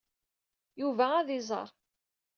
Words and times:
Yuba 0.81 1.05
ad 1.19 1.29
iẓer. 1.37 1.69